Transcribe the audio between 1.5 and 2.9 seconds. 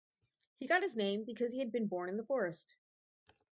he had been born in the forest.